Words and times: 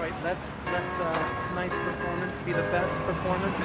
All 0.00 0.06
right, 0.06 0.24
let's 0.24 0.56
let 0.72 0.82
uh, 0.98 1.48
tonight's 1.48 1.76
performance 1.76 2.38
be 2.38 2.54
the 2.54 2.62
best 2.72 2.98
performance. 3.02 3.60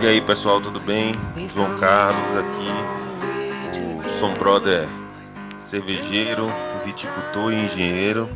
E 0.00 0.06
aí 0.06 0.20
pessoal, 0.22 0.62
tudo 0.62 0.80
bem? 0.80 1.12
João 1.54 1.78
Carlos 1.78 2.38
aqui, 2.38 2.70
o 3.80 4.18
Som 4.18 4.32
Brother 4.32 4.88
cervejeiro, 5.58 6.46
viticultor 6.86 7.52
e 7.52 7.66
engenheiro. 7.66 8.30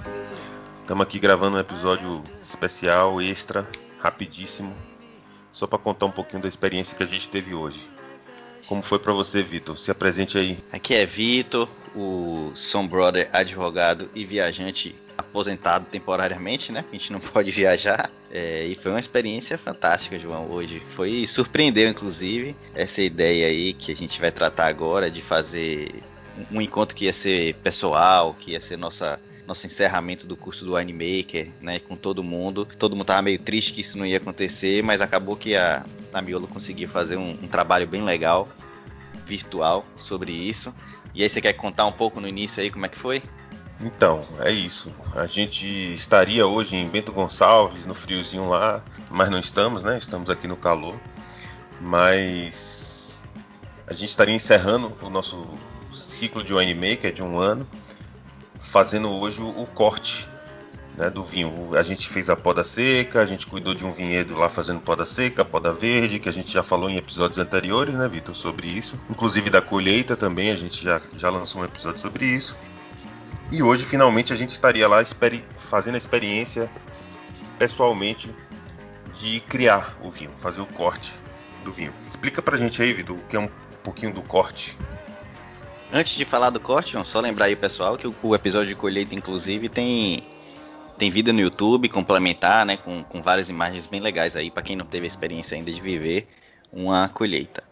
Estamos 0.83 1.07
aqui 1.07 1.19
gravando 1.19 1.57
um 1.57 1.61
episódio 1.61 2.23
especial, 2.43 3.19
extra, 3.23 3.67
rapidíssimo, 3.99 4.77
só 5.59 5.66
para 5.66 5.79
contar 5.79 6.06
um 6.06 6.11
pouquinho 6.12 6.40
da 6.40 6.48
experiência 6.48 6.96
que 6.96 7.03
a 7.03 7.07
gente 7.07 7.29
teve 7.29 7.53
hoje. 7.53 7.80
Como 8.68 8.80
foi 8.80 9.00
para 9.00 9.12
você, 9.12 9.43
Vitor? 9.43 9.76
Se 9.76 9.90
apresente 9.90 10.39
aí. 10.39 10.57
Aqui 10.71 10.94
é 10.94 11.04
Vitor, 11.04 11.68
o 11.96 12.53
Som 12.54 12.86
Brother 12.86 13.29
advogado 13.32 14.08
e 14.14 14.25
viajante 14.25 14.94
aposentado 15.16 15.86
temporariamente, 15.86 16.71
né? 16.71 16.85
A 16.89 16.93
gente 16.93 17.13
não 17.13 17.18
pode 17.18 17.50
viajar. 17.50 18.08
É, 18.30 18.66
e 18.66 18.76
foi 18.76 18.93
uma 18.93 19.00
experiência 19.00 19.58
fantástica, 19.58 20.16
João, 20.16 20.49
hoje. 20.49 20.80
Foi 20.94 21.26
surpreendeu, 21.26 21.88
inclusive, 21.88 22.54
essa 22.72 23.02
ideia 23.02 23.49
aí 23.49 23.72
que 23.72 23.90
a 23.90 23.96
gente 23.96 24.21
vai 24.21 24.30
tratar 24.30 24.68
agora 24.68 25.11
de 25.11 25.22
fazer 25.22 25.93
um 26.52 26.61
encontro 26.61 26.94
que 26.94 27.07
ia 27.07 27.13
ser 27.13 27.54
pessoal, 27.57 28.36
que 28.38 28.52
ia 28.52 28.61
ser 28.61 28.77
nossa 28.77 29.18
nosso 29.48 29.64
encerramento 29.64 30.26
do 30.26 30.36
curso 30.36 30.62
do 30.62 30.75
Winemaker, 30.75 31.48
né, 31.58 31.79
com 31.79 31.96
todo 31.96 32.22
mundo. 32.22 32.69
Todo 32.78 32.94
mundo 32.94 33.06
tava 33.06 33.22
meio 33.22 33.38
triste 33.38 33.72
que 33.72 33.80
isso 33.80 33.97
não 33.97 34.05
ia 34.05 34.19
acontecer, 34.19 34.83
mas 34.83 35.00
acabou 35.00 35.34
que 35.34 35.56
a, 35.56 35.86
a 36.12 36.20
Miolo 36.20 36.47
conseguiu 36.47 36.86
fazer 36.86 37.16
um, 37.16 37.30
um 37.30 37.48
trabalho 37.48 37.86
bem 37.86 38.05
legal, 38.05 38.46
virtual, 39.27 39.86
sobre 39.96 40.32
isso. 40.32 40.72
E 41.14 41.22
aí 41.22 41.30
você 41.30 41.40
quer 41.40 41.55
contar 41.55 41.86
um 41.86 41.92
pouco 41.92 42.20
no 42.20 42.28
início 42.28 42.62
aí 42.62 42.70
como 42.70 42.84
é 42.84 42.90
que 42.90 42.98
foi? 42.98 43.22
Então, 43.80 44.27
é 44.40 44.50
isso. 44.50 44.94
A 45.14 45.24
gente 45.24 45.66
estaria 45.94 46.46
hoje 46.46 46.77
em 46.77 46.86
Bento 46.86 47.10
Gonçalves, 47.10 47.86
no 47.86 47.94
friozinho 47.94 48.46
lá, 48.50 48.83
mas 49.08 49.30
não 49.30 49.38
estamos, 49.38 49.83
né? 49.83 49.96
Estamos 49.96 50.28
aqui 50.28 50.46
no 50.46 50.58
calor. 50.58 51.00
Mas 51.80 53.24
a 53.86 53.94
gente 53.94 54.10
estaria 54.10 54.34
encerrando 54.34 54.92
o 55.00 55.08
nosso 55.08 55.46
ciclo 55.94 56.44
de 56.44 56.52
winemaker 56.52 57.14
de 57.14 57.22
um 57.22 57.38
ano, 57.38 57.66
fazendo 58.69 59.11
hoje 59.11 59.42
o, 59.42 59.66
corte 59.66 60.28
né, 60.97 61.08
do 61.08 61.24
vinho. 61.24 61.77
A 61.77 61.83
gente 61.83 62.08
fez 62.08 62.28
a 62.28 62.36
poda 62.36 62.62
seca, 62.62 63.20
a 63.20 63.27
gente 63.27 63.47
cuidou 63.47 63.74
de 63.74 63.84
um 63.84 63.92
vinhedo 63.92 64.36
lá 64.36 64.48
fazendo 64.48 64.80
poda 64.80 65.06
seca, 65.06 65.44
poda 65.44 65.72
verde, 65.72 66.19
que 66.19 66.28
a 66.28 66.33
gente 66.33 66.52
já 66.52 66.62
falou 66.62 66.91
em 66.91 66.96
episódios 66.96 67.39
anteriores, 67.39 67.94
né, 67.94 68.08
Vitor, 68.08 68.36
sobre 68.36 68.69
isso. 68.69 69.00
Inclusive 69.08 69.48
da 69.48 69.62
colheita 69.62 70.16
também, 70.16 70.50
a 70.50 70.56
gente 70.56 70.83
já, 70.83 71.00
já 71.16 71.30
lançou 71.30 71.62
um 71.62 71.64
episódio 71.64 72.00
sobre 72.00 72.27
isso. 72.27 72.56
E 73.50 73.62
hoje, 73.62 73.84
finalmente, 73.84 74.33
a 74.33 74.36
gente 74.36 74.50
estaria 74.50 74.86
lá 74.86 74.98
fazendo 75.70 75.94
a 75.94 75.98
experiência 75.98 76.70
pessoalmente 77.58 78.30
de 79.14 79.41
criar 79.41 79.96
o 80.02 80.11
vinho, 80.11 80.30
fazer 80.39 80.61
o 80.61 80.66
corte 80.66 81.14
do 81.64 81.72
vinho. 81.72 81.92
Explica 82.06 82.42
pra 82.42 82.58
gente 82.58 82.83
aí, 82.83 82.92
Vitor, 82.92 83.16
o 83.16 83.22
que 83.22 83.36
é 83.36 83.41
um 83.41 83.48
pouquinho 83.83 84.12
do 84.12 84.22
corte. 84.22 84.77
Antes 85.92 86.17
de 86.17 86.25
falar 86.25 86.50
do 86.50 86.61
corte, 86.61 86.97
só 87.06 87.20
lembrar 87.20 87.47
aí, 87.47 87.56
pessoal, 87.56 87.97
que 87.97 88.06
o, 88.06 88.14
o 88.22 88.34
episódio 88.34 88.69
de 88.69 88.75
colheita, 88.75 89.14
inclusive, 89.14 89.69
tem 89.69 90.22
tem 90.98 91.11
vídeo 91.11 91.33
no 91.33 91.41
YouTube 91.41 91.89
complementar, 91.89 92.67
né, 92.67 92.77
com, 92.77 93.05
com 93.05 93.22
várias 93.22 93.48
imagens 93.48 93.86
bem 93.86 94.00
legais 94.00 94.34
aí, 94.34 94.50
para 94.50 94.64
quem 94.64 94.75
não 94.75 94.84
teve 94.84 95.05
a 95.05 95.06
experiência 95.06 95.56
ainda 95.56 95.70
de 95.70 95.80
viver 95.80 96.28
uma 96.72 97.08
colheita. 97.08 97.62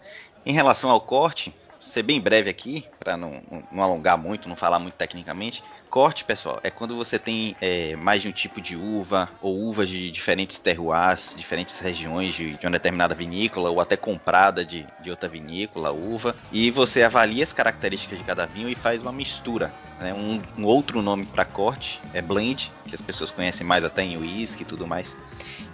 Em 0.44 0.52
relação 0.52 0.90
ao 0.90 1.00
corte, 1.00 1.52
ser 1.96 2.02
bem 2.02 2.20
breve 2.20 2.50
aqui, 2.50 2.84
para 2.98 3.16
não, 3.16 3.40
não, 3.72 3.82
alongar 3.82 4.18
muito, 4.18 4.50
não 4.50 4.56
falar 4.56 4.78
muito 4.78 4.94
tecnicamente. 4.94 5.64
Corte, 5.88 6.24
pessoal, 6.24 6.60
é 6.62 6.68
quando 6.70 6.94
você 6.94 7.18
tem 7.18 7.56
é, 7.58 7.96
mais 7.96 8.20
de 8.20 8.28
um 8.28 8.32
tipo 8.32 8.60
de 8.60 8.76
uva, 8.76 9.30
ou 9.40 9.58
uvas 9.58 9.88
de 9.88 10.10
diferentes 10.10 10.58
terroirs, 10.58 11.34
diferentes 11.34 11.78
regiões 11.78 12.34
de, 12.34 12.58
de 12.58 12.66
uma 12.66 12.72
determinada 12.72 13.14
vinícola, 13.14 13.70
ou 13.70 13.80
até 13.80 13.96
comprada 13.96 14.62
de, 14.62 14.86
de 15.00 15.10
outra 15.10 15.26
vinícola, 15.26 15.90
uva, 15.90 16.36
e 16.52 16.70
você 16.70 17.02
avalia 17.02 17.42
as 17.42 17.52
características 17.54 18.18
de 18.18 18.24
cada 18.24 18.44
vinho 18.44 18.68
e 18.68 18.74
faz 18.74 19.00
uma 19.00 19.12
mistura. 19.12 19.72
Né? 19.98 20.12
Um, 20.12 20.42
um 20.58 20.64
outro 20.66 21.00
nome 21.00 21.24
para 21.24 21.46
corte 21.46 21.98
é 22.12 22.20
blend, 22.20 22.70
que 22.86 22.94
as 22.94 23.00
pessoas 23.00 23.30
conhecem 23.30 23.66
mais 23.66 23.86
até 23.86 24.02
em 24.02 24.18
whisky 24.18 24.64
e 24.64 24.66
tudo 24.66 24.86
mais, 24.86 25.16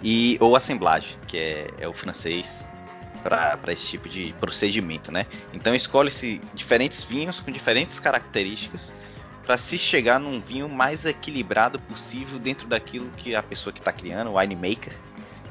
e, 0.01 0.37
ou 0.39 0.55
assemblagem, 0.55 1.17
que 1.27 1.37
é, 1.37 1.67
é 1.79 1.87
o 1.87 1.91
francês 1.91 2.65
para 3.23 3.71
esse 3.71 3.85
tipo 3.87 4.09
de 4.09 4.33
procedimento, 4.39 5.11
né? 5.11 5.25
Então 5.53 5.73
escolhe-se 5.73 6.41
diferentes 6.53 7.03
vinhos 7.03 7.39
com 7.39 7.51
diferentes 7.51 7.99
características 7.99 8.93
para 9.43 9.57
se 9.57 9.77
chegar 9.77 10.19
num 10.19 10.39
vinho 10.39 10.69
mais 10.69 11.05
equilibrado 11.05 11.79
possível 11.79 12.39
dentro 12.39 12.67
daquilo 12.67 13.09
que 13.17 13.35
a 13.35 13.43
pessoa 13.43 13.73
que 13.73 13.79
está 13.79 13.91
criando, 13.91 14.31
o 14.31 14.37
winemaker, 14.37 14.93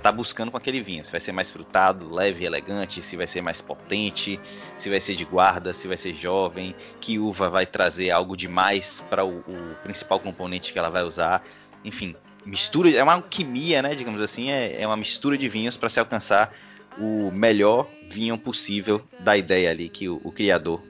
está 0.03 0.11
buscando 0.11 0.51
com 0.51 0.57
aquele 0.57 0.81
vinho. 0.81 1.05
Se 1.05 1.13
vai 1.13 1.21
ser 1.21 1.33
mais 1.33 1.51
frutado, 1.51 2.13
leve, 2.13 2.45
elegante, 2.45 3.01
se 3.01 3.17
vai 3.17 3.27
ser 3.27 3.41
mais 3.41 3.61
potente, 3.61 4.41
se 4.77 4.91
vai 4.91 5.01
ser 5.01 5.15
de 5.15 5.25
guarda, 5.25 5.73
se 5.73 5.87
vai 5.87 5.97
ser 5.97 6.15
jovem, 6.15 6.75
que 7.01 7.19
uva 7.19 7.49
vai 7.49 7.67
trazer 7.67 8.11
algo 8.11 8.37
demais 8.37 9.05
para 9.09 9.25
o, 9.25 9.39
o 9.41 9.75
principal 9.83 10.19
componente 10.19 10.73
que 10.73 10.79
ela 10.79 10.91
vai 10.91 11.05
usar. 11.05 11.45
Enfim, 11.85 12.17
mistura, 12.45 12.91
é 12.91 13.03
uma 13.03 13.15
alquimia, 13.15 13.81
né? 13.81 13.95
Digamos 13.95 14.21
assim, 14.21 14.51
é, 14.51 14.81
é 14.83 14.87
uma 14.87 14.97
mistura 14.97 15.39
de 15.39 15.49
vinhos 15.49 15.77
para 15.77 15.89
se 15.89 16.01
alcançar 16.01 16.53
o 16.99 17.31
melhor 17.31 17.89
vinho 18.09 18.37
possível 18.39 19.03
da 19.21 19.37
ideia 19.37 19.71
ali 19.71 19.89
que 19.89 20.09
o, 20.09 20.21
o 20.23 20.31
criador 20.31 20.83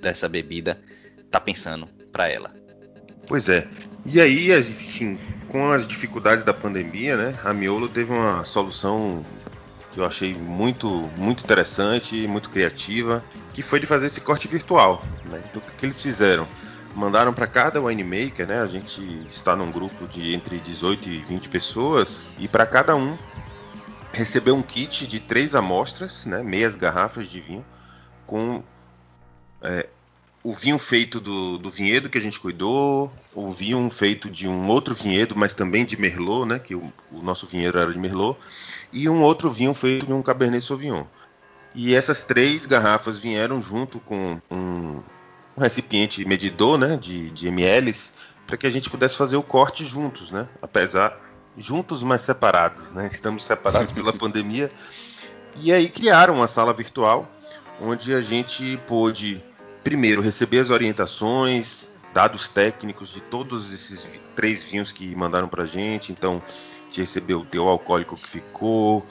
dessa 0.00 0.28
bebida 0.28 0.80
tá 1.30 1.40
pensando 1.40 1.88
para 2.12 2.28
ela. 2.28 2.54
Pois 3.26 3.48
é. 3.48 3.66
E 4.06 4.20
aí, 4.20 4.52
assim, 4.52 5.18
com 5.48 5.70
as 5.70 5.86
dificuldades 5.86 6.44
da 6.44 6.54
pandemia, 6.54 7.16
né, 7.16 7.38
a 7.44 7.52
Miolo 7.52 7.88
teve 7.88 8.12
uma 8.12 8.44
solução 8.44 9.24
que 9.92 10.00
eu 10.00 10.04
achei 10.04 10.34
muito, 10.34 10.88
muito 11.16 11.42
interessante, 11.42 12.26
muito 12.26 12.48
criativa, 12.50 13.22
que 13.52 13.62
foi 13.62 13.80
de 13.80 13.86
fazer 13.86 14.06
esse 14.06 14.20
corte 14.20 14.46
virtual. 14.48 15.04
Né? 15.26 15.42
Então, 15.44 15.60
o 15.60 15.76
que 15.76 15.84
eles 15.84 16.00
fizeram? 16.00 16.46
Mandaram 16.94 17.32
para 17.32 17.46
cada 17.46 17.80
winemaker, 17.80 18.46
né? 18.46 18.60
A 18.60 18.66
gente 18.66 19.00
está 19.30 19.54
num 19.54 19.70
grupo 19.70 20.06
de 20.08 20.34
entre 20.34 20.58
18 20.58 21.08
e 21.08 21.18
20 21.18 21.48
pessoas, 21.48 22.22
e 22.38 22.48
para 22.48 22.66
cada 22.66 22.96
um 22.96 23.16
recebeu 24.18 24.56
um 24.56 24.62
kit 24.62 25.06
de 25.06 25.20
três 25.20 25.54
amostras, 25.54 26.26
né, 26.26 26.42
meias 26.42 26.74
garrafas 26.74 27.30
de 27.30 27.40
vinho, 27.40 27.64
com 28.26 28.64
é, 29.62 29.88
o 30.42 30.52
vinho 30.52 30.76
feito 30.76 31.20
do, 31.20 31.56
do, 31.56 31.70
vinhedo 31.70 32.10
que 32.10 32.18
a 32.18 32.20
gente 32.20 32.40
cuidou, 32.40 33.12
o 33.32 33.52
vinho 33.52 33.88
feito 33.90 34.28
de 34.28 34.48
um 34.48 34.66
outro 34.68 34.92
vinhedo, 34.92 35.36
mas 35.36 35.54
também 35.54 35.84
de 35.84 35.96
Merlot, 35.96 36.46
né, 36.46 36.58
que 36.58 36.74
o, 36.74 36.92
o 37.12 37.22
nosso 37.22 37.46
vinhedo 37.46 37.78
era 37.78 37.92
de 37.92 37.98
Merlot, 37.98 38.38
e 38.92 39.08
um 39.08 39.22
outro 39.22 39.48
vinho 39.50 39.72
feito 39.72 40.04
de 40.04 40.12
um 40.12 40.20
Cabernet 40.20 40.66
Sauvignon. 40.66 41.04
E 41.72 41.94
essas 41.94 42.24
três 42.24 42.66
garrafas 42.66 43.18
vieram 43.18 43.62
junto 43.62 44.00
com 44.00 44.40
um, 44.50 45.00
um 45.56 45.60
recipiente 45.60 46.24
medidor, 46.24 46.76
né, 46.76 46.96
de, 46.96 47.30
de 47.30 47.46
ml, 47.46 47.94
para 48.48 48.56
que 48.56 48.66
a 48.66 48.70
gente 48.70 48.90
pudesse 48.90 49.16
fazer 49.16 49.36
o 49.36 49.44
corte 49.44 49.84
juntos, 49.84 50.32
né, 50.32 50.48
apesar 50.60 51.27
juntos 51.58 52.02
mas 52.02 52.22
separados, 52.22 52.90
né? 52.92 53.08
Estamos 53.10 53.44
separados 53.44 53.92
pela 53.92 54.12
pandemia. 54.16 54.70
E 55.56 55.72
aí 55.72 55.88
criaram 55.88 56.34
uma 56.34 56.46
sala 56.46 56.72
virtual 56.72 57.28
onde 57.80 58.12
a 58.14 58.20
gente 58.20 58.78
pôde 58.86 59.42
primeiro 59.84 60.20
receber 60.20 60.60
as 60.60 60.70
orientações, 60.70 61.88
dados 62.12 62.48
técnicos 62.48 63.10
de 63.10 63.20
todos 63.20 63.72
esses 63.72 64.06
três 64.34 64.62
vinhos 64.62 64.92
que 64.92 65.14
mandaram 65.14 65.48
para 65.48 65.64
gente. 65.64 66.12
Então, 66.12 66.42
gente 66.88 67.00
recebeu 67.00 67.40
o 67.40 67.44
teu 67.44 67.68
alcoólico 67.68 68.16
que 68.16 68.28
ficou, 68.28 69.06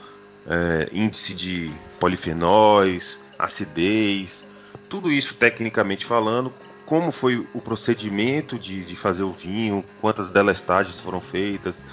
é, 0.48 0.90
índice 0.92 1.34
de 1.34 1.72
polifenóis, 2.00 3.24
acidez, 3.38 4.46
tudo 4.90 5.12
isso 5.12 5.36
tecnicamente 5.36 6.06
falando, 6.06 6.54
como 6.88 7.12
foi 7.12 7.46
o 7.54 7.60
procedimento 7.60 8.58
de, 8.58 8.86
de 8.86 8.96
fazer 8.96 9.24
o 9.24 9.34
vinho, 9.34 9.84
quantas 10.00 10.30
delestagens 10.30 11.02
foram 11.02 11.20
feitas. 11.20 11.84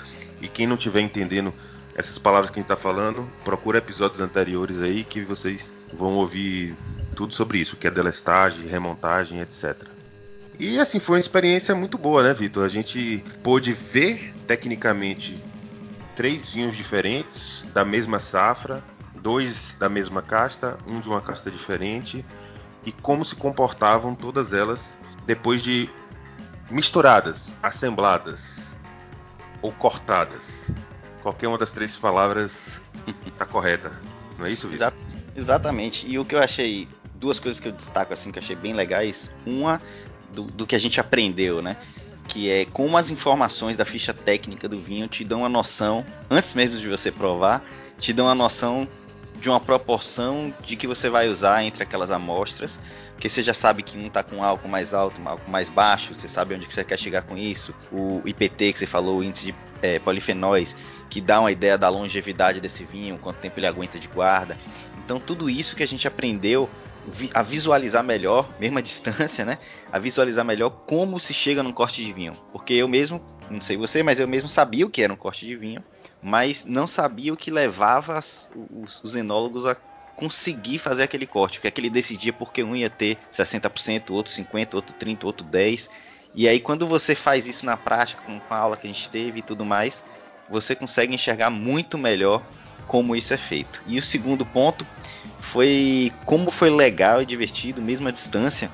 E 0.40 0.46
quem 0.48 0.68
não 0.68 0.76
estiver 0.76 1.00
entendendo 1.00 1.52
essas 1.96 2.16
palavras 2.16 2.48
que 2.48 2.60
a 2.60 2.62
gente 2.62 2.70
está 2.70 2.76
falando, 2.76 3.28
procura 3.44 3.78
episódios 3.78 4.20
anteriores 4.20 4.80
aí 4.80 5.02
que 5.02 5.22
vocês 5.22 5.72
vão 5.92 6.14
ouvir 6.14 6.76
tudo 7.16 7.34
sobre 7.34 7.58
isso, 7.58 7.76
que 7.76 7.88
é 7.88 7.90
delestagem, 7.90 8.68
remontagem, 8.68 9.40
etc. 9.40 9.82
E 10.60 10.78
assim, 10.78 11.00
foi 11.00 11.16
uma 11.16 11.20
experiência 11.20 11.74
muito 11.74 11.98
boa, 11.98 12.22
né, 12.22 12.32
Vitor? 12.32 12.64
A 12.64 12.68
gente 12.68 13.24
pôde 13.42 13.72
ver 13.72 14.32
tecnicamente 14.46 15.36
três 16.14 16.50
vinhos 16.50 16.76
diferentes 16.76 17.68
da 17.74 17.84
mesma 17.84 18.20
safra, 18.20 18.80
dois 19.16 19.74
da 19.76 19.88
mesma 19.88 20.22
casta, 20.22 20.78
um 20.86 21.00
de 21.00 21.08
uma 21.08 21.20
casta 21.20 21.50
diferente, 21.50 22.24
e 22.84 22.92
como 22.92 23.24
se 23.24 23.34
comportavam 23.34 24.14
todas 24.14 24.52
elas 24.52 24.96
depois 25.26 25.62
de 25.62 25.88
misturadas, 26.70 27.52
assembladas 27.62 28.78
ou 29.62 29.72
cortadas. 29.72 30.74
Qualquer 31.22 31.48
uma 31.48 31.58
das 31.58 31.72
três 31.72 31.96
palavras 31.96 32.80
tá 33.38 33.46
correta. 33.46 33.90
Não 34.38 34.46
é 34.46 34.50
isso, 34.50 34.68
Vitor? 34.68 34.88
Exa 34.88 34.94
exatamente. 35.34 36.06
E 36.06 36.18
o 36.18 36.24
que 36.24 36.34
eu 36.34 36.42
achei, 36.42 36.88
duas 37.14 37.38
coisas 37.38 37.60
que 37.60 37.68
eu 37.68 37.72
destaco 37.72 38.12
assim 38.12 38.30
que 38.30 38.38
eu 38.38 38.42
achei 38.42 38.56
bem 38.56 38.74
legais. 38.74 39.30
Uma 39.46 39.80
do, 40.32 40.42
do 40.44 40.66
que 40.66 40.74
a 40.74 40.78
gente 40.78 41.00
aprendeu, 41.00 41.62
né? 41.62 41.76
que 42.28 42.50
é 42.50 42.64
como 42.66 42.96
as 42.96 43.10
informações 43.10 43.76
da 43.76 43.84
ficha 43.84 44.14
técnica 44.14 44.68
do 44.68 44.80
vinho 44.80 45.06
te 45.06 45.24
dão 45.24 45.40
uma 45.40 45.48
noção, 45.48 46.04
antes 46.30 46.54
mesmo 46.54 46.78
de 46.78 46.88
você 46.88 47.10
provar, 47.10 47.62
te 47.98 48.12
dão 48.12 48.26
uma 48.26 48.34
noção 48.34 48.88
de 49.44 49.50
uma 49.50 49.60
proporção 49.60 50.54
de 50.62 50.74
que 50.74 50.86
você 50.86 51.10
vai 51.10 51.28
usar 51.28 51.62
entre 51.64 51.82
aquelas 51.82 52.10
amostras, 52.10 52.80
porque 53.12 53.28
você 53.28 53.42
já 53.42 53.52
sabe 53.52 53.82
que 53.82 53.98
um 53.98 54.06
está 54.06 54.22
com 54.22 54.42
álcool 54.42 54.68
mais 54.68 54.94
alto, 54.94 55.20
um 55.20 55.28
álcool 55.28 55.50
mais 55.50 55.68
baixo, 55.68 56.14
você 56.14 56.26
sabe 56.26 56.54
onde 56.54 56.66
que 56.66 56.72
você 56.72 56.82
quer 56.82 56.98
chegar 56.98 57.20
com 57.20 57.36
isso, 57.36 57.74
o 57.92 58.22
IPT 58.24 58.72
que 58.72 58.78
você 58.78 58.86
falou, 58.86 59.18
o 59.18 59.22
índice 59.22 59.48
de 59.48 59.54
é, 59.82 59.98
polifenóis, 59.98 60.74
que 61.10 61.20
dá 61.20 61.40
uma 61.40 61.52
ideia 61.52 61.76
da 61.76 61.90
longevidade 61.90 62.58
desse 62.58 62.84
vinho, 62.84 63.18
quanto 63.18 63.36
tempo 63.36 63.58
ele 63.58 63.66
aguenta 63.66 63.98
de 63.98 64.08
guarda. 64.08 64.56
Então 65.04 65.20
tudo 65.20 65.50
isso 65.50 65.76
que 65.76 65.82
a 65.82 65.86
gente 65.86 66.08
aprendeu 66.08 66.66
a 67.34 67.42
visualizar 67.42 68.02
melhor, 68.02 68.48
mesmo 68.58 68.78
a 68.78 68.80
distância, 68.82 69.44
né? 69.44 69.58
A 69.92 69.98
visualizar 69.98 70.42
melhor 70.42 70.70
como 70.86 71.20
se 71.20 71.34
chega 71.34 71.62
num 71.62 71.70
corte 71.70 72.02
de 72.02 72.14
vinho. 72.14 72.32
Porque 72.50 72.72
eu 72.72 72.88
mesmo, 72.88 73.20
não 73.50 73.60
sei 73.60 73.76
você, 73.76 74.02
mas 74.02 74.18
eu 74.18 74.26
mesmo 74.26 74.48
sabia 74.48 74.86
o 74.86 74.90
que 74.90 75.02
era 75.02 75.12
um 75.12 75.16
corte 75.16 75.44
de 75.44 75.54
vinho, 75.54 75.84
mas 76.24 76.64
não 76.64 76.86
sabia 76.86 77.34
o 77.34 77.36
que 77.36 77.50
levava 77.50 78.16
as, 78.16 78.50
os, 78.70 78.98
os 79.04 79.14
enólogos 79.14 79.66
a 79.66 79.76
conseguir 80.16 80.78
fazer 80.78 81.02
aquele 81.02 81.26
corte, 81.26 81.58
porque 81.58 81.68
é 81.68 81.70
que 81.70 81.90
decidia 81.90 82.32
porque 82.32 82.64
um 82.64 82.74
ia 82.74 82.88
ter 82.88 83.18
60%, 83.30 84.10
outro 84.10 84.32
50%, 84.32 84.72
outro 84.72 84.96
30%, 84.96 85.24
outro 85.24 85.46
10%. 85.46 85.90
E 86.34 86.48
aí 86.48 86.60
quando 86.60 86.86
você 86.86 87.14
faz 87.14 87.46
isso 87.46 87.66
na 87.66 87.76
prática, 87.76 88.22
com 88.22 88.40
a 88.48 88.56
aula 88.56 88.76
que 88.76 88.86
a 88.86 88.90
gente 88.90 89.10
teve 89.10 89.40
e 89.40 89.42
tudo 89.42 89.66
mais, 89.66 90.02
você 90.48 90.74
consegue 90.74 91.14
enxergar 91.14 91.50
muito 91.50 91.98
melhor 91.98 92.42
como 92.86 93.14
isso 93.14 93.34
é 93.34 93.36
feito. 93.36 93.82
E 93.86 93.98
o 93.98 94.02
segundo 94.02 94.46
ponto 94.46 94.86
foi 95.40 96.10
como 96.24 96.50
foi 96.50 96.70
legal 96.70 97.20
e 97.20 97.26
divertido, 97.26 97.82
mesmo 97.82 98.08
à 98.08 98.10
distância, 98.10 98.70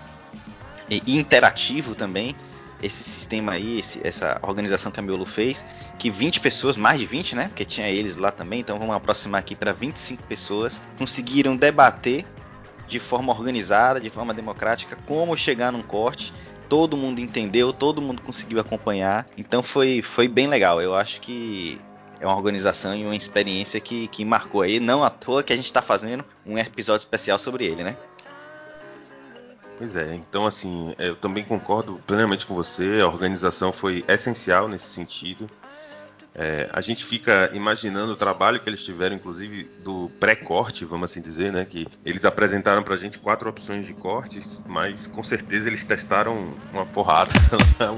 e 0.89 1.19
interativo 1.19 1.97
também, 1.97 2.37
esse 2.83 3.03
sistema 3.03 3.53
aí, 3.53 3.79
esse, 3.79 4.01
essa 4.05 4.39
organização 4.43 4.91
que 4.91 4.99
a 5.01 5.03
Miolo 5.03 5.27
fez, 5.27 5.65
que 5.99 6.11
20 6.11 6.41
pessoas, 6.41 6.77
mais 6.77 6.99
de 6.99 7.07
20, 7.07 7.37
né? 7.37 7.49
Porque 7.49 7.65
tinha 7.65 7.89
eles 7.89 8.17
lá 8.17 8.31
também, 8.31 8.61
então 8.61 8.79
vamos 8.79 8.95
aproximar 8.95 9.41
aqui 9.41 9.55
para 9.55 9.73
25 9.73 10.23
pessoas, 10.25 10.81
conseguiram 10.99 11.57
debater 11.57 12.25
de 12.89 12.99
forma 12.99 13.33
organizada, 13.33 14.01
de 14.01 14.11
forma 14.11 14.35
democrática, 14.35 14.97
como 15.07 15.37
chegar 15.37 15.71
num 15.71 15.83
corte. 15.83 16.33
Todo 16.69 16.97
mundo 16.97 17.21
entendeu, 17.21 17.73
todo 17.73 18.01
mundo 18.01 18.23
conseguiu 18.23 18.61
acompanhar, 18.61 19.27
então 19.37 19.63
foi, 19.63 20.03
foi 20.03 20.29
bem 20.29 20.47
legal. 20.47 20.81
Eu 20.81 20.95
acho 20.95 21.21
que 21.21 21.81
é 22.21 22.27
uma 22.27 22.37
organização 22.37 22.95
e 22.95 23.05
uma 23.05 23.17
experiência 23.17 23.81
que, 23.81 24.07
que 24.09 24.25
marcou 24.25 24.61
aí. 24.61 24.79
Não 24.79 25.03
à 25.03 25.11
toa 25.11 25.43
que 25.43 25.53
a 25.53 25.57
gente 25.57 25.67
está 25.67 25.81
fazendo 25.81 26.25
um 26.45 26.59
episódio 26.59 27.05
especial 27.05 27.39
sobre 27.39 27.65
ele, 27.65 27.83
né? 27.83 27.97
Pois 29.81 29.97
é, 29.97 30.15
então 30.15 30.47
assim, 30.47 30.95
eu 30.99 31.17
também 31.17 31.43
concordo 31.43 31.99
plenamente 32.07 32.45
com 32.45 32.55
você, 32.55 33.01
a 33.01 33.07
organização 33.07 33.73
foi 33.73 34.05
essencial 34.07 34.69
nesse 34.69 34.85
sentido. 34.85 35.49
É, 36.35 36.69
a 36.71 36.83
gente 36.83 37.03
fica 37.03 37.49
imaginando 37.55 38.13
o 38.13 38.17
trabalho 38.17 38.61
que 38.61 38.69
eles 38.69 38.85
tiveram, 38.85 39.17
inclusive 39.17 39.65
do 39.83 40.11
pré-corte, 40.21 40.85
vamos 40.85 41.11
assim 41.11 41.23
dizer, 41.23 41.51
né? 41.51 41.65
Que 41.65 41.89
eles 42.05 42.27
apresentaram 42.27 42.83
para 42.83 42.93
a 42.93 42.97
gente 42.99 43.19
quatro 43.19 43.49
opções 43.49 43.87
de 43.87 43.95
cortes, 43.95 44.63
mas 44.67 45.07
com 45.07 45.23
certeza 45.23 45.69
eles 45.71 45.83
testaram 45.87 46.53
uma 46.75 46.85
porrada, 46.85 47.33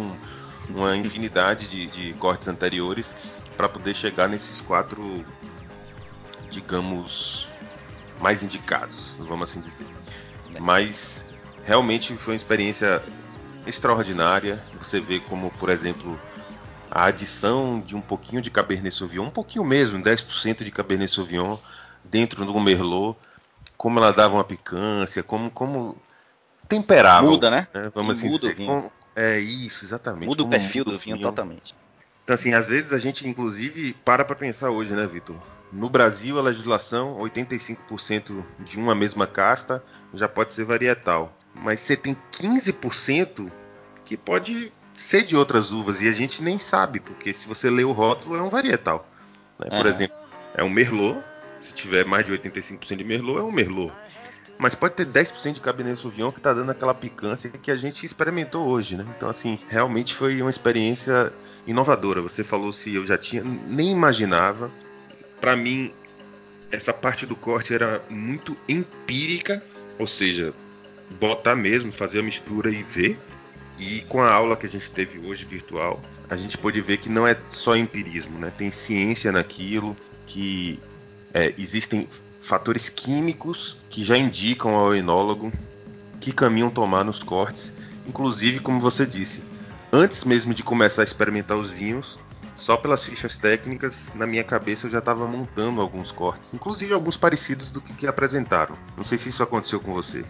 uma 0.71 0.97
infinidade 0.97 1.67
de, 1.67 1.89
de 1.89 2.13
cortes 2.13 2.47
anteriores 2.47 3.13
para 3.57 3.69
poder 3.69 3.97
chegar 3.97 4.29
nesses 4.29 4.61
quatro, 4.61 5.25
digamos, 6.49 7.49
mais 8.21 8.41
indicados, 8.41 9.17
vamos 9.19 9.51
assim 9.51 9.61
dizer. 9.61 9.87
Mas 10.61 11.32
realmente 11.65 12.17
foi 12.17 12.35
uma 12.35 12.37
experiência 12.37 13.03
extraordinária. 13.67 14.61
Você 14.79 15.01
vê 15.01 15.21
como, 15.21 15.51
por 15.53 15.69
exemplo, 15.71 16.19
a 16.91 17.07
adição 17.07 17.81
de 17.81 17.97
um 17.97 18.01
pouquinho 18.01 18.43
de 18.43 18.51
Cabernet 18.51 18.95
Sauvignon, 18.95 19.27
um 19.27 19.31
pouquinho 19.31 19.65
mesmo, 19.65 20.03
10% 20.03 20.65
de 20.65 20.71
Cabernet 20.71 21.13
Sauvignon 21.13 21.57
dentro 22.05 22.45
do 22.45 22.61
Merlot, 22.61 23.19
como 23.77 23.99
ela 23.99 24.13
dava 24.13 24.35
uma 24.35 24.45
picância, 24.45 25.23
como 25.23 25.51
como 25.51 25.97
temperava. 26.69 27.27
Muda, 27.27 27.51
né? 27.51 27.67
né? 27.73 27.91
Vamos 27.95 28.19
assim 28.19 28.29
muda 28.29 28.49
dizer. 28.49 28.53
O 28.53 28.57
vinho. 28.57 28.93
é 29.15 29.39
isso, 29.39 29.85
exatamente. 29.85 30.27
Muda 30.27 30.43
o 30.43 30.49
perfil 30.49 30.85
do 30.85 30.99
vinho, 30.99 31.17
vinho 31.17 31.21
totalmente. 31.21 31.75
Então, 32.25 32.35
assim, 32.35 32.55
às 32.55 32.69
vezes 32.69 32.93
a 32.93 32.99
gente, 32.99 33.29
inclusive, 33.29 33.95
para 34.05 34.25
para 34.25 34.37
pensar 34.37 34.71
hoje, 34.71 34.93
né, 34.93 35.07
Vitor? 35.07 35.37
No 35.73 35.89
Brasil, 35.89 36.39
a 36.39 36.43
legislação, 36.43 37.19
85% 37.19 38.45
de 38.61 38.79
uma 38.79 38.95
mesma 38.95 39.27
casta 39.27 39.83
já 40.15 40.29
pode 40.29 40.53
ser 40.53 40.65
varietal. 40.65 41.37
Mas 41.55 41.81
você 41.81 41.97
tem 41.97 42.17
15% 42.33 43.51
que 44.05 44.17
pode 44.17 44.73
ser 44.95 45.23
de 45.23 45.37
outras 45.37 45.71
uvas 45.71 46.01
e 46.03 46.09
a 46.09 46.13
gente 46.13 46.43
nem 46.43 46.59
sabe, 46.59 47.01
porque 47.01 47.33
se 47.33 47.47
você 47.47 47.71
lê 47.71 47.85
o 47.85 47.93
rótulo, 47.93 48.37
é 48.37 48.43
um 48.43 48.51
varietal. 48.51 49.09
Né? 49.59 49.69
Por 49.71 49.87
exemplo, 49.87 50.17
é 50.55 50.63
um 50.63 50.71
Merlot. 50.71 51.23
Se 51.61 51.73
tiver 51.73 52.05
mais 52.05 52.27
de 52.27 52.33
85% 52.33 52.97
de 52.97 53.05
Merlot, 53.05 53.39
é 53.39 53.43
um 53.43 53.53
Merlot. 53.53 53.93
Mas 54.59 54.75
pode 54.75 54.95
ter 54.95 55.07
10% 55.07 55.55
de 55.55 55.61
Cabernet 55.61 56.01
Sauvignon 56.01 56.31
que 56.31 56.39
está 56.39 56.53
dando 56.53 56.71
aquela 56.71 56.95
picância 56.95 57.51
que 57.51 57.71
a 57.71 57.77
gente 57.77 58.05
experimentou 58.05 58.69
hoje, 58.69 58.97
né? 58.97 59.07
Então, 59.17 59.29
assim, 59.29 59.59
realmente 59.69 60.15
foi 60.15 60.41
uma 60.41 60.51
experiência 60.51 61.33
inovadora. 61.67 62.21
Você 62.21 62.45
falou 62.45 62.73
se 62.73 62.95
eu 62.95 63.05
já 63.05 63.17
tinha, 63.17 63.43
nem 63.43 63.91
imaginava. 63.91 64.71
Para 65.41 65.57
mim, 65.57 65.93
essa 66.71 66.93
parte 66.93 67.27
do 67.27 67.35
corte 67.35 67.75
era 67.75 68.03
muito 68.09 68.57
empírica, 68.69 69.63
ou 69.99 70.07
seja, 70.07 70.55
botar 71.13 71.55
mesmo, 71.55 71.93
fazer 71.93 72.21
a 72.21 72.23
mistura 72.23 72.71
e 72.71 72.83
ver. 72.83 73.19
E 73.79 74.01
com 74.03 74.21
a 74.21 74.33
aula 74.33 74.57
que 74.57 74.67
a 74.67 74.69
gente 74.69 74.91
teve 74.91 75.19
hoje 75.19 75.45
virtual, 75.45 76.01
a 76.29 76.37
gente 76.37 76.57
pôde 76.59 76.81
ver 76.81 76.99
que 76.99 77.09
não 77.09 77.27
é 77.27 77.37
só 77.49 77.77
empirismo, 77.77 78.39
né? 78.39 78.53
Tem 78.57 78.71
ciência 78.71 79.33
naquilo, 79.33 79.97
que 80.27 80.79
é, 81.33 81.55
existem 81.59 82.09
fatores 82.41 82.89
químicos 82.89 83.79
que 83.89 84.05
já 84.05 84.17
indicam 84.17 84.75
ao 84.75 84.95
enólogo 84.95 85.53
que 86.21 86.33
caminho 86.33 86.71
tomar 86.71 87.05
nos 87.05 87.23
cortes, 87.23 87.73
inclusive, 88.07 88.61
como 88.61 88.79
você 88.79 89.05
disse, 89.05 89.43
antes 89.93 90.25
mesmo 90.25 90.55
de 90.55 90.63
começar 90.63 91.03
a 91.03 91.05
experimentar 91.05 91.57
os 91.57 91.69
vinhos, 91.69 92.19
só 92.55 92.77
pelas 92.77 93.05
fichas 93.05 93.39
técnicas, 93.39 94.13
na 94.15 94.27
minha 94.27 94.45
cabeça 94.45 94.87
eu 94.87 94.91
já 94.91 95.01
estava 95.01 95.27
montando 95.27 95.81
alguns 95.81 96.13
cortes, 96.13 96.55
inclusive 96.55 96.93
alguns 96.95 97.17
parecidos 97.17 97.71
do 97.71 97.81
que, 97.81 97.93
que, 97.93 98.07
apresentaram. 98.07 98.77
Não 98.97 99.03
sei 99.03 99.19
se 99.19 99.31
isso 99.31 99.43
aconteceu 99.43 99.81
com 99.81 99.93
você. 99.93 100.25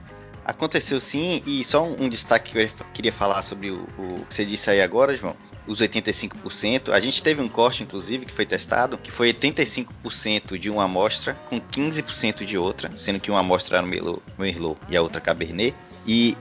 Aconteceu 0.44 0.98
sim, 0.98 1.42
e 1.46 1.64
só 1.64 1.84
um, 1.84 2.04
um 2.04 2.08
destaque 2.08 2.52
que 2.52 2.58
eu 2.58 2.86
queria 2.92 3.12
falar 3.12 3.42
sobre 3.42 3.70
o, 3.70 3.86
o, 3.98 4.26
que 4.28 4.34
você 4.34 4.44
disse 4.44 4.70
aí 4.70 4.80
agora, 4.80 5.16
João. 5.16 5.36
Os 5.66 5.80
85%. 5.80 6.92
A 6.92 6.98
gente 6.98 7.22
teve 7.22 7.40
um 7.40 7.48
corte, 7.48 7.84
inclusive, 7.84 8.26
que 8.26 8.32
foi 8.32 8.44
testado, 8.44 8.98
que 8.98 9.12
foi 9.12 9.32
85% 9.32 10.58
de 10.58 10.68
uma 10.68 10.84
amostra 10.84 11.34
com 11.48 11.60
15% 11.60 12.44
de 12.44 12.58
outra, 12.58 12.90
sendo 12.96 13.20
que 13.20 13.30
uma 13.30 13.40
amostra 13.40 13.78
era 13.78 13.86
Merlot, 13.86 14.20
Merlot 14.36 14.80
e 14.88 14.96
a 14.96 15.02
outra 15.02 15.20
Cabernet. 15.20 15.74
E 16.04 16.36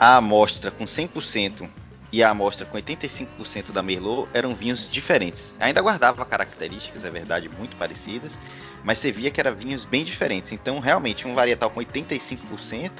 a 0.00 0.16
amostra 0.16 0.72
com 0.72 0.84
100% 0.84 1.68
e 2.14 2.22
a 2.22 2.30
amostra 2.30 2.64
com 2.64 2.78
85% 2.78 3.72
da 3.72 3.82
Merlot 3.82 4.28
eram 4.32 4.54
vinhos 4.54 4.88
diferentes. 4.88 5.54
Ainda 5.58 5.80
guardava 5.80 6.24
características, 6.24 7.04
é 7.04 7.10
verdade, 7.10 7.48
muito 7.48 7.76
parecidas, 7.76 8.38
mas 8.84 8.98
você 8.98 9.10
via 9.10 9.30
que 9.30 9.40
eram 9.40 9.54
vinhos 9.54 9.82
bem 9.82 10.04
diferentes. 10.04 10.52
Então, 10.52 10.78
realmente, 10.78 11.26
um 11.26 11.34
varietal 11.34 11.70
com 11.70 11.80
85%, 11.80 12.90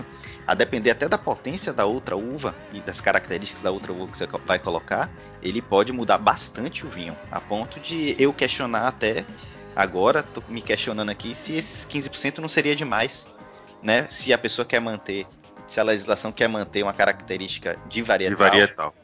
a 0.46 0.54
depender 0.54 0.90
até 0.90 1.08
da 1.08 1.18
potência 1.18 1.72
da 1.72 1.84
outra 1.84 2.16
uva 2.16 2.54
e 2.72 2.80
das 2.80 3.00
características 3.00 3.62
da 3.62 3.70
outra 3.70 3.92
uva 3.92 4.10
que 4.10 4.18
você 4.18 4.26
vai 4.26 4.58
colocar, 4.58 5.10
ele 5.42 5.60
pode 5.60 5.92
mudar 5.92 6.18
bastante 6.18 6.86
o 6.86 6.88
vinho, 6.88 7.16
a 7.30 7.40
ponto 7.40 7.78
de 7.78 8.16
eu 8.18 8.32
questionar 8.32 8.88
até 8.88 9.24
agora, 9.76 10.22
tô 10.22 10.42
me 10.48 10.62
questionando 10.62 11.10
aqui 11.10 11.34
se 11.34 11.54
esses 11.54 11.86
15% 11.86 12.38
não 12.38 12.48
seria 12.48 12.74
demais, 12.74 13.26
né? 13.82 14.06
Se 14.08 14.32
a 14.32 14.38
pessoa 14.38 14.64
quer 14.64 14.80
manter, 14.80 15.26
se 15.68 15.78
a 15.78 15.82
legislação 15.82 16.32
quer 16.32 16.48
manter 16.48 16.82
uma 16.82 16.92
característica 16.92 17.78
de 17.88 18.00
varietal. 18.00 18.36
De 18.36 18.42
varietal 18.42 18.94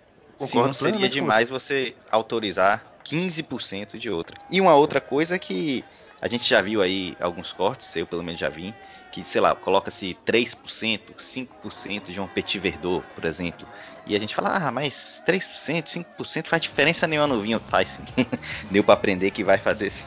Concordo 0.41 0.73
Se 0.73 0.85
não 0.85 0.93
seria 0.93 1.09
demais 1.09 1.51
você 1.51 1.95
autorizar 2.11 2.83
15% 3.05 3.99
de 3.99 4.09
outra. 4.09 4.39
E 4.51 4.59
uma 4.59 4.75
outra 4.75 4.99
coisa 4.99 5.39
que 5.39 5.85
a 6.21 6.29
gente 6.29 6.49
já 6.49 6.61
viu 6.61 6.83
aí 6.83 7.17
alguns 7.21 7.53
cortes, 7.53 7.95
eu 7.97 8.07
pelo 8.07 8.23
menos 8.23 8.41
já 8.41 8.49
vi, 8.49 8.75
que, 9.11 9.25
sei 9.25 9.41
lá, 9.41 9.55
coloca-se 9.55 10.17
3%, 10.27 11.15
5% 11.19 12.13
de 12.13 12.21
um 12.21 12.29
Petit 12.29 12.59
Verdot, 12.59 13.05
por 13.15 13.25
exemplo. 13.25 13.67
E 14.07 14.15
a 14.15 14.19
gente 14.19 14.35
fala, 14.35 14.51
ah, 14.57 14.71
mas 14.71 15.23
3%, 15.27 16.05
5% 16.19 16.47
faz 16.47 16.63
diferença 16.63 17.07
nenhuma 17.07 17.27
no 17.27 17.41
vinho. 17.41 17.59
Faz 17.59 17.89
sim. 17.89 18.05
Deu 18.71 18.85
para 18.85 18.95
aprender 18.95 19.31
que 19.31 19.43
vai 19.43 19.59
fazer 19.59 19.91
sim. 19.91 20.07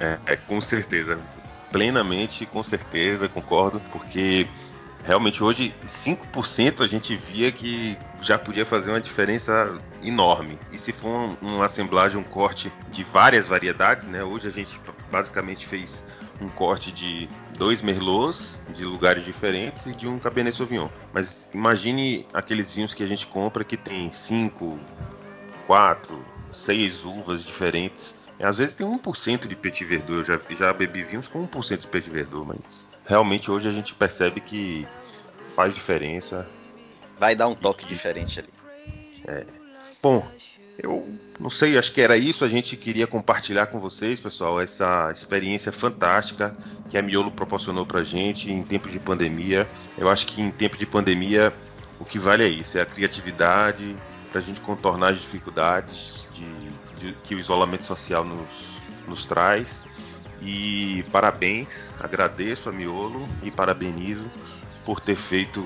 É, 0.00 0.18
é, 0.26 0.36
com 0.36 0.60
certeza. 0.60 1.20
Plenamente, 1.70 2.46
com 2.46 2.62
certeza, 2.62 3.28
concordo, 3.28 3.80
porque 3.92 4.46
realmente 5.08 5.42
hoje 5.42 5.74
5% 5.86 6.84
a 6.84 6.86
gente 6.86 7.16
via 7.16 7.50
que 7.50 7.96
já 8.20 8.38
podia 8.38 8.66
fazer 8.66 8.90
uma 8.90 9.00
diferença 9.00 9.80
enorme. 10.04 10.58
E 10.70 10.76
se 10.76 10.92
for 10.92 11.08
um, 11.08 11.36
uma 11.40 11.64
assemblagem, 11.64 12.20
um 12.20 12.22
corte 12.22 12.70
de 12.92 13.02
várias 13.04 13.46
variedades, 13.46 14.06
né? 14.06 14.22
Hoje 14.22 14.48
a 14.48 14.50
gente 14.50 14.78
basicamente 15.10 15.66
fez 15.66 16.04
um 16.42 16.48
corte 16.50 16.92
de 16.92 17.26
dois 17.56 17.80
merlots 17.80 18.60
de 18.76 18.84
lugares 18.84 19.24
diferentes 19.24 19.86
e 19.86 19.94
de 19.94 20.06
um 20.06 20.18
cabernet 20.18 20.54
sauvignon. 20.54 20.88
Mas 21.10 21.48
imagine 21.54 22.26
aqueles 22.34 22.74
vinhos 22.74 22.92
que 22.92 23.02
a 23.02 23.06
gente 23.06 23.26
compra 23.26 23.64
que 23.64 23.78
tem 23.78 24.12
cinco, 24.12 24.78
quatro, 25.66 26.22
seis 26.52 27.02
uvas 27.02 27.42
diferentes. 27.42 28.14
Às 28.38 28.58
vezes 28.58 28.76
tem 28.76 28.86
1% 28.86 29.48
de 29.48 29.56
petit 29.56 29.84
verdot. 29.86 30.18
Eu 30.18 30.24
já, 30.24 30.38
já 30.56 30.72
bebi 30.72 31.02
vinhos 31.02 31.26
com 31.28 31.48
1% 31.48 31.78
de 31.78 31.86
petit 31.86 32.10
verdot, 32.10 32.46
mas 32.46 32.88
realmente 33.04 33.50
hoje 33.50 33.66
a 33.66 33.72
gente 33.72 33.94
percebe 33.94 34.40
que 34.40 34.86
faz 35.58 35.74
diferença. 35.74 36.46
Vai 37.18 37.34
dar 37.34 37.48
um 37.48 37.54
toque 37.56 37.84
diferente 37.84 38.38
ali. 38.38 38.48
É. 39.26 39.44
Bom, 40.00 40.24
eu 40.80 41.18
não 41.40 41.50
sei, 41.50 41.76
acho 41.76 41.92
que 41.92 42.00
era 42.00 42.16
isso. 42.16 42.44
A 42.44 42.48
gente 42.48 42.76
queria 42.76 43.08
compartilhar 43.08 43.66
com 43.66 43.80
vocês, 43.80 44.20
pessoal, 44.20 44.60
essa 44.60 45.10
experiência 45.10 45.72
fantástica 45.72 46.56
que 46.88 46.96
a 46.96 47.02
Miolo 47.02 47.32
proporcionou 47.32 47.84
pra 47.84 48.04
gente 48.04 48.52
em 48.52 48.62
tempo 48.62 48.88
de 48.88 49.00
pandemia. 49.00 49.66
Eu 49.98 50.08
acho 50.08 50.28
que 50.28 50.40
em 50.40 50.52
tempo 50.52 50.76
de 50.76 50.86
pandemia 50.86 51.52
o 51.98 52.04
que 52.04 52.20
vale 52.20 52.44
é 52.44 52.48
isso, 52.48 52.78
é 52.78 52.82
a 52.82 52.86
criatividade 52.86 53.96
para 54.30 54.40
a 54.40 54.42
gente 54.42 54.60
contornar 54.60 55.10
as 55.14 55.18
dificuldades 55.18 56.28
de, 56.34 57.00
de, 57.00 57.12
que 57.24 57.34
o 57.34 57.40
isolamento 57.40 57.84
social 57.84 58.24
nos, 58.24 58.48
nos 59.08 59.26
traz. 59.26 59.88
E 60.40 61.04
parabéns, 61.10 61.92
agradeço 61.98 62.68
a 62.68 62.72
Miolo 62.72 63.26
e 63.42 63.50
parabenizo 63.50 64.30
por 64.88 65.02
ter 65.02 65.16
feito 65.16 65.62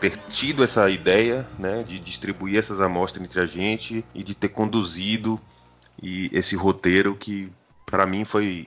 ter 0.00 0.16
tido 0.30 0.64
essa 0.64 0.88
ideia 0.88 1.46
né, 1.58 1.82
de 1.82 1.98
distribuir 1.98 2.58
essas 2.58 2.80
amostras 2.80 3.22
entre 3.22 3.40
a 3.42 3.44
gente 3.44 4.02
e 4.14 4.22
de 4.22 4.34
ter 4.34 4.48
conduzido 4.48 5.38
e 6.02 6.30
esse 6.32 6.56
roteiro 6.56 7.14
que 7.14 7.52
para 7.84 8.06
mim 8.06 8.24
foi 8.24 8.66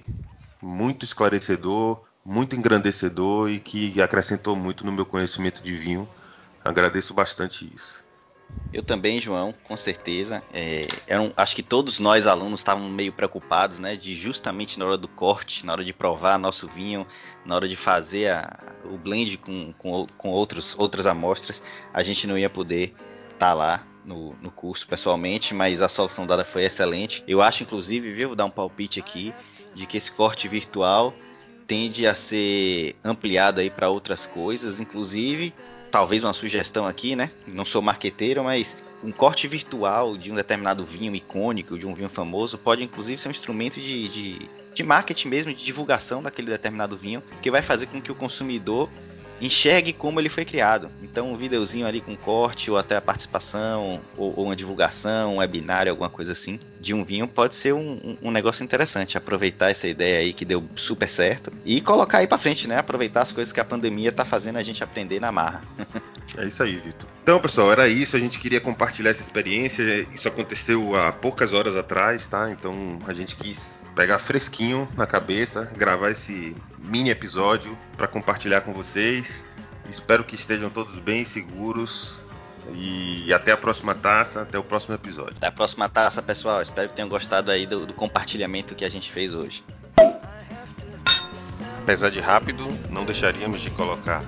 muito 0.62 1.04
esclarecedor, 1.04 2.00
muito 2.24 2.56
engrandecedor 2.56 3.50
e 3.50 3.60
que 3.60 4.00
acrescentou 4.00 4.56
muito 4.56 4.86
no 4.86 4.92
meu 4.92 5.04
conhecimento 5.04 5.64
de 5.64 5.76
vinho. 5.76 6.08
Agradeço 6.64 7.12
bastante 7.12 7.68
isso. 7.74 8.04
Eu 8.74 8.82
também, 8.82 9.20
João, 9.20 9.54
com 9.66 9.76
certeza. 9.76 10.42
É, 10.54 10.88
eram, 11.06 11.34
acho 11.36 11.56
que 11.56 11.62
todos 11.64 12.00
nós 12.00 12.26
alunos 12.26 12.62
estavam 12.62 12.88
meio 12.90 13.12
preocupados, 13.12 13.80
né? 13.80 13.98
De 13.98 14.16
justamente 14.16 14.80
na 14.80 14.86
hora 14.86 14.98
do 14.98 15.10
corte, 15.10 15.66
na 15.66 15.74
hora 15.74 15.84
de 15.84 15.92
provar 15.92 16.40
nosso 16.40 16.70
vinho, 16.70 17.06
na 17.46 17.56
hora 17.56 17.68
de 17.68 17.76
fazer 17.76 18.30
a, 18.30 18.60
o 18.86 18.98
blend 18.98 19.38
com, 19.38 19.74
com, 19.74 20.08
com 20.18 20.30
outros, 20.30 20.74
outras 20.80 21.06
amostras, 21.06 21.62
a 21.94 22.02
gente 22.02 22.26
não 22.26 22.38
ia 22.38 22.50
poder 22.50 22.94
estar 23.34 23.50
tá 23.50 23.54
lá 23.54 23.86
no, 24.06 24.34
no, 24.42 24.50
curso 24.50 24.88
pessoalmente, 24.88 25.54
mas 25.54 25.82
a 25.82 25.90
solução 25.90 26.26
dada 26.26 26.46
foi 26.46 26.64
excelente. 26.64 27.24
Eu 27.28 27.42
acho, 27.42 27.64
inclusive, 27.64 28.14
viu, 28.14 28.30
vou 28.30 28.36
dar 28.38 28.46
um 28.46 28.50
palpite 28.50 29.02
aqui, 29.02 29.34
de 29.76 29.86
que 29.86 29.98
esse 29.98 30.12
corte 30.12 30.48
virtual 30.48 31.14
tende 31.68 32.08
a 32.08 32.16
ser 32.16 32.96
ampliado 33.04 33.60
aí 33.60 33.70
para 33.70 33.90
outras 33.90 34.26
coisas, 34.26 34.80
inclusive 34.80 35.54
talvez 35.92 36.24
uma 36.24 36.34
sugestão 36.34 36.88
aqui, 36.88 37.16
né? 37.16 37.30
Não 37.46 37.66
sou 37.66 37.82
marqueteiro, 37.82 38.44
mas 38.44 38.78
um 39.04 39.12
corte 39.12 39.48
virtual 39.48 40.16
de 40.16 40.32
um 40.32 40.36
determinado 40.36 40.86
vinho 40.86 41.14
icônico, 41.16 41.78
de 41.78 41.86
um 41.86 41.94
vinho 41.94 42.10
famoso, 42.10 42.58
pode 42.58 42.84
inclusive 42.84 43.22
ser 43.22 43.28
um 43.28 43.32
instrumento 43.32 43.80
de, 43.82 44.08
de, 44.08 44.50
de 44.74 44.84
marketing 44.84 45.28
mesmo, 45.28 45.54
de 45.54 45.64
divulgação 45.64 46.24
daquele 46.24 46.50
determinado 46.50 46.96
vinho, 46.96 47.22
que 47.42 47.52
vai 47.52 47.62
fazer 47.62 47.88
com 47.88 48.02
que 48.02 48.12
o 48.12 48.16
consumidor 48.16 48.90
enxergue 49.42 49.92
como 49.92 50.20
ele 50.20 50.30
foi 50.30 50.46
criado. 50.46 50.90
Então, 51.02 51.34
um 51.34 51.38
videozinho 51.38 51.88
ali 51.88 52.00
com 52.00 52.16
corte, 52.16 52.70
ou 52.70 52.78
até 52.78 52.96
a 52.96 53.02
participação, 53.02 54.00
ou, 54.16 54.34
ou 54.38 54.46
uma 54.46 54.56
divulgação, 54.56 55.36
um 55.36 55.38
webinário, 55.38 55.92
alguma 55.92 56.10
coisa 56.10 56.32
assim, 56.32 56.60
de 56.80 56.94
um 56.94 57.04
vinho, 57.04 57.28
pode 57.28 57.56
ser 57.56 57.74
um, 57.74 58.18
um, 58.22 58.32
negócio 58.32 58.64
interessante. 58.64 59.18
Aproveitar 59.18 59.72
essa 59.72 59.88
ideia 59.88 60.20
aí 60.20 60.34
que 60.34 60.46
deu 60.46 60.64
super 60.76 61.10
certo 61.10 61.52
e 61.66 61.82
colocar 61.82 62.20
aí 62.20 62.28
para 62.28 62.38
frente, 62.38 62.68
né? 62.68 62.78
Aproveitar 62.78 63.22
as 63.22 63.32
coisas 63.32 63.52
que 63.52 63.60
a 63.60 63.66
pandemia 63.66 64.12
tá 64.12 64.24
fazendo 64.24 64.58
a 64.58 64.64
gente 64.64 64.84
aprender 64.84 65.20
na 65.20 65.32
marra. 65.32 65.62
é 66.38 66.46
isso 66.46 66.62
aí, 66.62 66.78
Vitor. 66.78 67.10
Então, 67.24 67.40
pessoal, 67.40 67.72
era 67.72 67.88
isso. 67.88 68.16
A 68.16 68.20
gente 68.20 68.40
queria 68.40 68.62
compartilhar 68.62 69.10
essa 69.10 69.22
experiência. 69.22 70.08
Isso 70.14 70.28
aconteceu 70.28 70.96
há 70.96 71.12
poucas 71.12 71.54
horas 71.54 71.76
atrás, 71.76 72.28
tá? 72.28 72.52
Então, 72.52 73.00
a 73.08 73.14
gente 73.14 73.36
quis 73.36 73.81
pegar 74.02 74.18
fresquinho 74.18 74.90
na 74.98 75.06
cabeça, 75.06 75.70
gravar 75.78 76.10
esse 76.10 76.56
mini 76.80 77.12
episódio 77.12 77.78
para 77.96 78.08
compartilhar 78.08 78.62
com 78.62 78.74
vocês. 78.74 79.46
Espero 79.88 80.24
que 80.24 80.34
estejam 80.34 80.72
todos 80.72 80.98
bem 80.98 81.24
seguros. 81.24 82.18
E 82.74 83.32
até 83.32 83.52
a 83.52 83.58
próxima 83.58 83.94
taça, 83.94 84.42
até 84.42 84.58
o 84.58 84.64
próximo 84.64 84.96
episódio. 84.96 85.36
Até 85.38 85.46
a 85.46 85.52
próxima 85.52 85.88
taça, 85.88 86.20
pessoal. 86.20 86.64
Espero 86.64 86.90
que 86.90 86.96
tenham 86.96 87.08
gostado 87.08 87.52
aí 87.52 87.68
do, 87.68 87.86
do 87.86 87.94
compartilhamento 87.94 88.74
que 88.74 88.84
a 88.84 88.90
gente 88.90 89.12
fez 89.12 89.36
hoje. 89.36 89.64
Apesar 91.84 92.10
de 92.10 92.20
rápido, 92.20 92.68
não 92.90 93.06
deixaríamos 93.06 93.62
de 93.62 93.70
colocar 93.70 94.24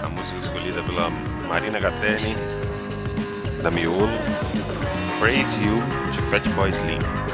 a 0.00 0.08
música 0.08 0.38
escolhida 0.38 0.80
pela 0.84 1.10
Marina 1.48 1.80
Gatelli, 1.80 2.36
da 3.64 3.70
Miolo, 3.72 4.06
Praise 5.18 5.58
You, 5.60 5.82
de 6.12 6.22
Fatboy 6.30 6.70
Slim. 6.70 7.31